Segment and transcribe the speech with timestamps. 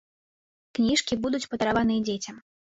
[0.77, 2.45] Кніжкі будуць падараваныя дзецям.